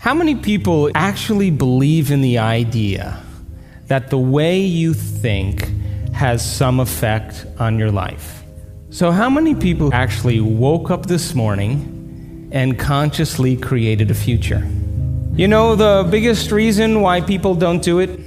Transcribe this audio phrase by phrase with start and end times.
[0.00, 3.22] How many people actually believe in the idea
[3.88, 5.70] that the way you think
[6.14, 8.42] has some effect on your life?
[8.88, 14.66] So, how many people actually woke up this morning and consciously created a future?
[15.34, 18.18] You know, the biggest reason why people don't do it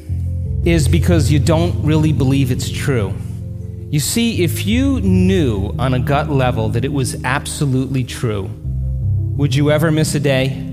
[0.66, 3.16] is because you don't really believe it's true.
[3.90, 8.48] You see, if you knew on a gut level that it was absolutely true,
[9.38, 10.70] would you ever miss a day?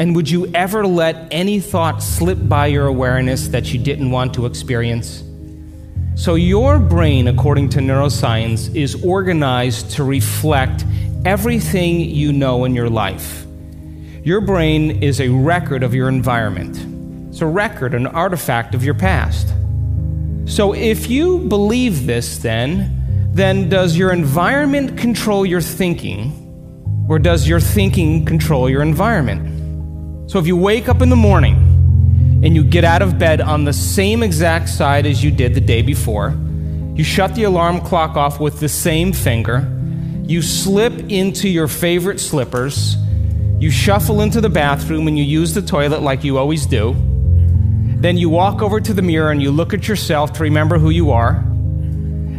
[0.00, 4.32] And would you ever let any thought slip by your awareness that you didn't want
[4.32, 5.22] to experience?
[6.14, 10.86] So, your brain, according to neuroscience, is organized to reflect
[11.26, 13.44] everything you know in your life.
[14.24, 16.78] Your brain is a record of your environment,
[17.28, 19.48] it's a record, an artifact of your past.
[20.46, 27.46] So, if you believe this, then, then does your environment control your thinking, or does
[27.46, 29.59] your thinking control your environment?
[30.30, 31.56] So if you wake up in the morning
[32.44, 35.60] and you get out of bed on the same exact side as you did the
[35.60, 36.38] day before,
[36.94, 39.68] you shut the alarm clock off with the same finger,
[40.22, 42.94] you slip into your favorite slippers,
[43.58, 46.94] you shuffle into the bathroom and you use the toilet like you always do.
[47.96, 50.90] Then you walk over to the mirror and you look at yourself to remember who
[50.90, 51.42] you are.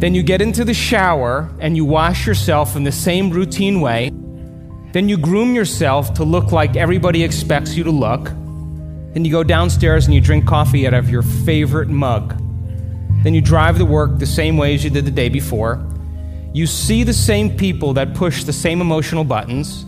[0.00, 4.10] Then you get into the shower and you wash yourself in the same routine way.
[4.92, 8.26] Then you groom yourself to look like everybody expects you to look.
[9.14, 12.38] Then you go downstairs and you drink coffee out of your favorite mug.
[13.22, 15.82] Then you drive to work the same way as you did the day before.
[16.52, 19.86] You see the same people that push the same emotional buttons.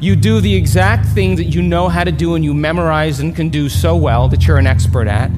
[0.00, 3.36] You do the exact thing that you know how to do and you memorize and
[3.36, 5.30] can do so well that you're an expert at.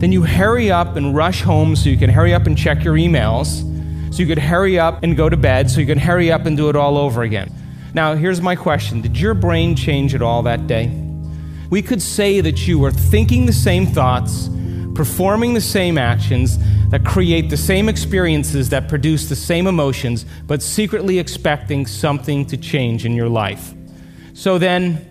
[0.00, 2.94] Then you hurry up and rush home so you can hurry up and check your
[2.94, 3.62] emails,
[4.12, 6.56] so you could hurry up and go to bed, so you can hurry up and
[6.56, 7.52] do it all over again.
[7.94, 10.90] Now, here's my question Did your brain change at all that day?
[11.70, 14.48] We could say that you were thinking the same thoughts,
[14.94, 20.62] performing the same actions that create the same experiences that produce the same emotions, but
[20.62, 23.74] secretly expecting something to change in your life.
[24.32, 25.04] So then,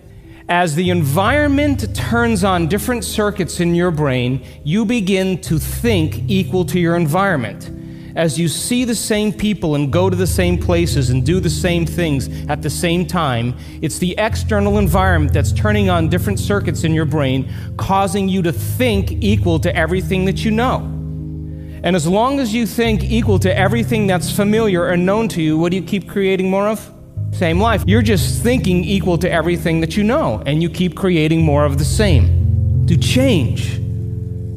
[0.48, 6.64] as the environment turns on different circuits in your brain, you begin to think equal
[6.66, 7.70] to your environment
[8.18, 11.48] as you see the same people and go to the same places and do the
[11.48, 16.82] same things at the same time, it's the external environment that's turning on different circuits
[16.82, 20.78] in your brain, causing you to think equal to everything that you know.
[21.84, 25.56] And as long as you think equal to everything that's familiar and known to you,
[25.56, 26.92] what do you keep creating more of?
[27.30, 27.84] Same life.
[27.86, 31.78] You're just thinking equal to everything that you know, and you keep creating more of
[31.78, 32.84] the same.
[32.88, 33.76] To change,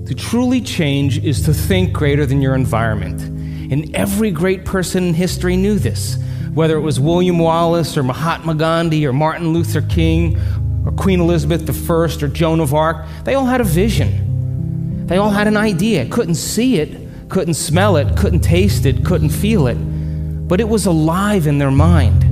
[0.07, 3.40] to truly change, is to think greater than your environment.
[3.71, 6.17] And every great person in history knew this,
[6.53, 10.37] whether it was William Wallace or Mahatma Gandhi or Martin Luther King
[10.85, 13.07] or Queen Elizabeth I or Joan of Arc.
[13.23, 15.07] They all had a vision.
[15.07, 16.05] They all had an idea.
[16.07, 20.85] Couldn't see it, couldn't smell it, couldn't taste it, couldn't feel it, but it was
[20.85, 22.25] alive in their mind.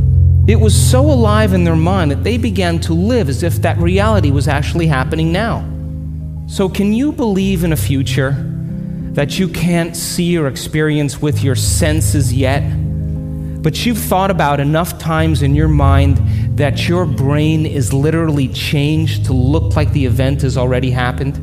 [0.50, 3.78] It was so alive in their mind that they began to live as if that
[3.78, 5.64] reality was actually happening now.
[6.48, 8.32] So, can you believe in a future
[9.20, 12.62] that you can't see or experience with your senses yet,
[13.62, 16.16] but you've thought about enough times in your mind
[16.58, 21.36] that your brain is literally changed to look like the event has already happened?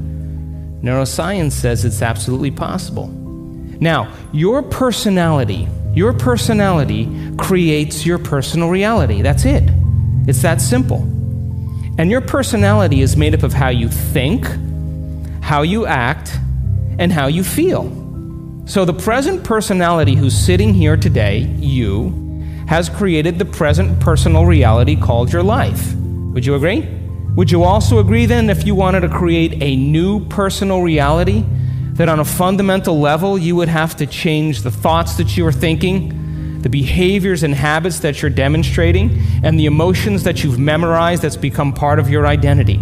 [0.82, 3.08] Neuroscience says it's absolutely possible.
[3.08, 7.06] Now, your personality, your personality
[7.36, 9.20] creates your personal reality.
[9.20, 9.64] That's it.
[10.26, 11.02] It's that simple.
[11.98, 14.46] And your personality is made up of how you think,
[15.42, 16.38] how you act,
[16.98, 17.84] and how you feel.
[18.66, 22.10] So, the present personality who's sitting here today, you,
[22.66, 25.94] has created the present personal reality called your life.
[25.94, 26.88] Would you agree?
[27.36, 31.44] Would you also agree then if you wanted to create a new personal reality,
[31.92, 35.52] that on a fundamental level you would have to change the thoughts that you are
[35.52, 41.36] thinking, the behaviors and habits that you're demonstrating, and the emotions that you've memorized that's
[41.36, 42.80] become part of your identity?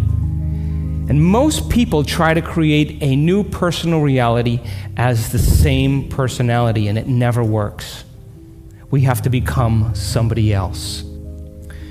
[1.08, 4.60] And most people try to create a new personal reality
[4.96, 8.04] as the same personality, and it never works.
[8.90, 11.04] We have to become somebody else.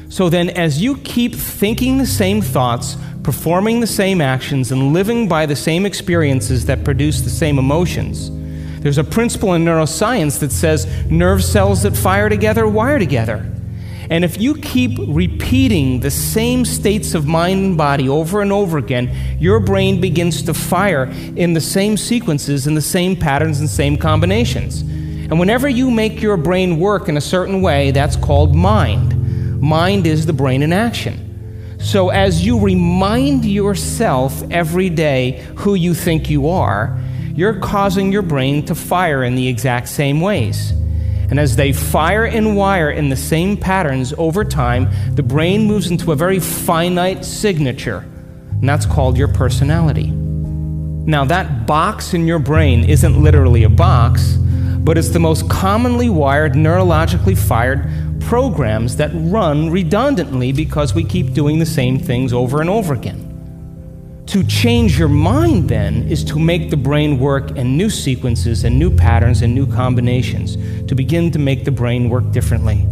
[0.10, 5.28] So then, as you keep thinking the same thoughts, performing the same actions, and living
[5.28, 8.32] by the same experiences that produce the same emotions,
[8.82, 13.53] there's a principle in neuroscience that says nerve cells that fire together wire together.
[14.10, 18.78] And if you keep repeating the same states of mind and body over and over
[18.78, 21.06] again, your brain begins to fire
[21.36, 24.82] in the same sequences, in the same patterns, and same combinations.
[24.82, 29.62] And whenever you make your brain work in a certain way, that's called mind.
[29.62, 31.78] Mind is the brain in action.
[31.80, 36.98] So, as you remind yourself every day who you think you are,
[37.36, 40.72] you're causing your brain to fire in the exact same ways.
[41.30, 45.90] And as they fire and wire in the same patterns over time, the brain moves
[45.90, 48.06] into a very finite signature,
[48.50, 50.12] and that's called your personality.
[50.12, 54.38] Now, that box in your brain isn't literally a box,
[54.80, 57.90] but it's the most commonly wired, neurologically fired
[58.22, 63.33] programs that run redundantly because we keep doing the same things over and over again.
[64.28, 68.80] To change your mind, then, is to make the brain work in new sequences and
[68.80, 70.56] new patterns and new combinations,
[70.88, 72.88] to begin to make the brain work differently.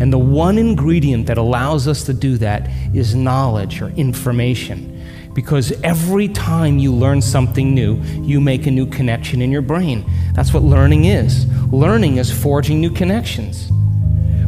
[0.00, 4.96] And the one ingredient that allows us to do that is knowledge or information.
[5.34, 10.04] Because every time you learn something new, you make a new connection in your brain.
[10.34, 11.46] That's what learning is.
[11.72, 13.68] Learning is forging new connections.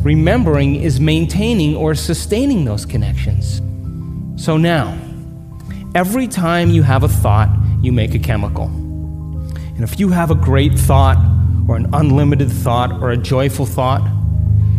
[0.03, 3.61] Remembering is maintaining or sustaining those connections.
[4.43, 4.99] So now,
[5.95, 7.51] Every time you have a thought,
[7.83, 8.65] you make a chemical.
[8.65, 11.19] And if you have a great thought,
[11.69, 14.01] or an unlimited thought, or a joyful thought,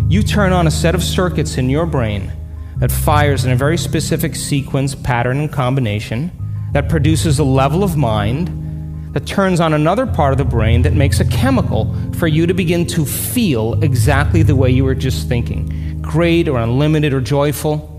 [0.09, 2.33] you turn on a set of circuits in your brain
[2.77, 6.31] that fires in a very specific sequence, pattern, and combination
[6.71, 10.93] that produces a level of mind that turns on another part of the brain that
[10.93, 15.27] makes a chemical for you to begin to feel exactly the way you were just
[15.27, 17.92] thinking great, or unlimited, or joyful.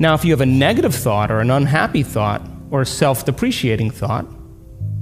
[0.00, 3.90] Now, if you have a negative thought or an unhappy thought or a self depreciating
[3.90, 4.24] thought,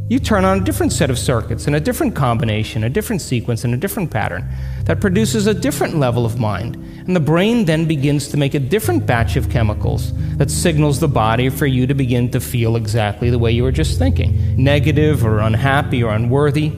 [0.09, 3.63] you turn on a different set of circuits and a different combination, a different sequence,
[3.63, 4.49] and a different pattern
[4.87, 6.75] that produces a different level of mind.
[7.07, 11.07] And the brain then begins to make a different batch of chemicals that signals the
[11.07, 15.25] body for you to begin to feel exactly the way you were just thinking negative
[15.25, 16.73] or unhappy or unworthy.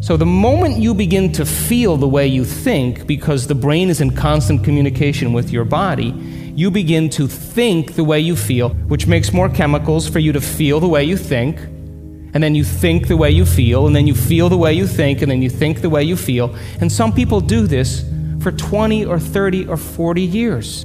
[0.00, 4.02] So, the moment you begin to feel the way you think, because the brain is
[4.02, 6.12] in constant communication with your body,
[6.54, 10.40] you begin to think the way you feel, which makes more chemicals for you to
[10.40, 11.58] feel the way you think.
[11.58, 14.86] And then you think the way you feel, and then you feel the way you
[14.86, 16.54] think, and then you think the way you feel.
[16.80, 18.04] And some people do this
[18.40, 20.84] for 20 or 30 or 40 years.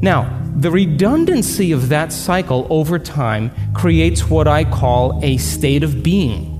[0.00, 6.02] Now, the redundancy of that cycle over time creates what I call a state of
[6.02, 6.54] being.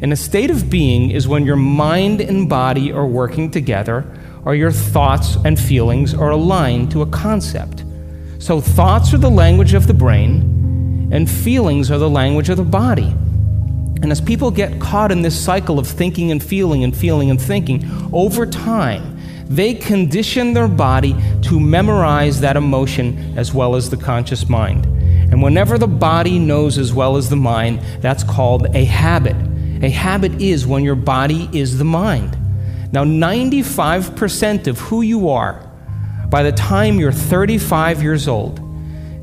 [0.00, 4.06] And a state of being is when your mind and body are working together
[4.44, 7.84] or your thoughts and feelings are aligned to a concept.
[8.38, 12.64] So, thoughts are the language of the brain, and feelings are the language of the
[12.64, 13.14] body.
[14.00, 17.40] And as people get caught in this cycle of thinking and feeling and feeling and
[17.40, 19.18] thinking, over time,
[19.48, 24.86] they condition their body to memorize that emotion as well as the conscious mind.
[24.86, 29.36] And whenever the body knows as well as the mind, that's called a habit.
[29.82, 32.37] A habit is when your body is the mind.
[32.90, 35.62] Now, 95% of who you are
[36.30, 38.60] by the time you're 35 years old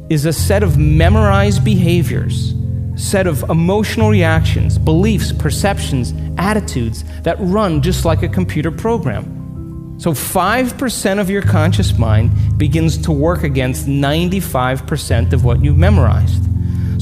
[0.10, 2.54] is a set of memorized behaviors,
[2.96, 9.96] set of emotional reactions, beliefs, perceptions, attitudes that run just like a computer program.
[9.98, 16.44] So 5% of your conscious mind begins to work against 95% of what you've memorized.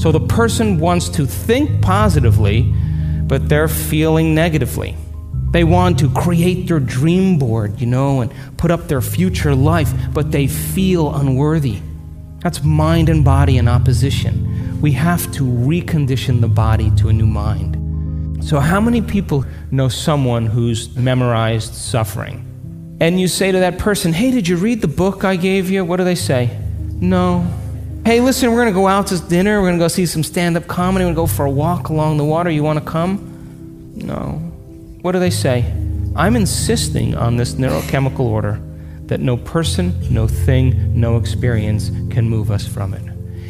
[0.00, 2.62] So the person wants to think positively,
[3.26, 4.96] but they're feeling negatively.
[5.54, 9.92] They want to create their dream board, you know, and put up their future life,
[10.12, 11.78] but they feel unworthy.
[12.40, 14.80] That's mind and body in opposition.
[14.80, 18.44] We have to recondition the body to a new mind.
[18.44, 22.96] So, how many people know someone who's memorized suffering?
[23.00, 25.84] And you say to that person, Hey, did you read the book I gave you?
[25.84, 26.50] What do they say?
[26.94, 27.46] No.
[28.04, 29.60] Hey, listen, we're going to go out to dinner.
[29.60, 31.04] We're going to go see some stand up comedy.
[31.04, 32.50] We're going to go for a walk along the water.
[32.50, 33.92] You want to come?
[33.94, 34.50] No.
[35.04, 35.70] What do they say?
[36.16, 38.58] I'm insisting on this neurochemical order
[39.04, 43.02] that no person, no thing, no experience can move us from it.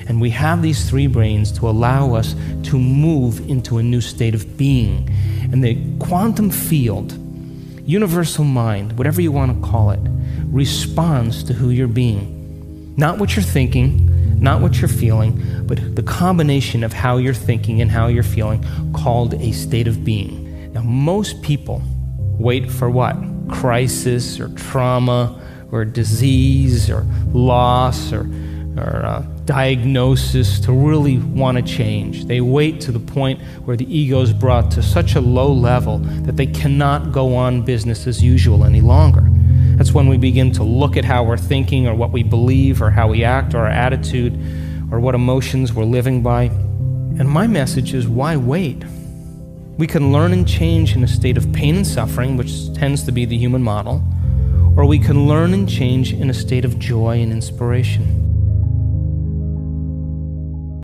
[0.09, 2.35] And we have these three brains to allow us
[2.65, 5.09] to move into a new state of being.
[5.53, 7.13] And the quantum field,
[7.87, 10.01] universal mind, whatever you want to call it,
[10.47, 12.95] responds to who you're being.
[12.97, 17.81] Not what you're thinking, not what you're feeling, but the combination of how you're thinking
[17.81, 20.44] and how you're feeling, called a state of being.
[20.75, 21.81] Now, most people
[22.39, 23.17] wait for what?
[23.49, 25.41] Crisis or trauma
[25.71, 28.23] or disease or loss or,
[28.77, 32.25] or uh, diagnosis to really want to change.
[32.25, 35.99] They wait to the point where the ego is brought to such a low level
[35.99, 39.23] that they cannot go on business as usual any longer.
[39.77, 42.91] That's when we begin to look at how we're thinking or what we believe or
[42.91, 44.35] how we act or our attitude
[44.91, 46.45] or what emotions we're living by.
[47.17, 48.83] And my message is why wait?
[49.77, 53.13] We can learn and change in a state of pain and suffering, which tends to
[53.13, 54.05] be the human model,
[54.77, 58.24] or we can learn and change in a state of joy and inspiration.